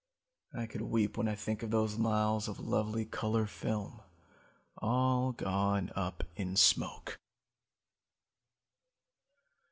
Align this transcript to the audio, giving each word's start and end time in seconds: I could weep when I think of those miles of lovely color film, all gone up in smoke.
I 0.51 0.65
could 0.65 0.81
weep 0.81 1.15
when 1.15 1.27
I 1.27 1.35
think 1.35 1.61
of 1.61 1.69
those 1.69 1.95
miles 1.95 2.47
of 2.47 2.59
lovely 2.59 3.05
color 3.05 3.45
film, 3.45 4.01
all 4.79 5.31
gone 5.31 5.91
up 5.95 6.23
in 6.35 6.55
smoke. 6.55 7.19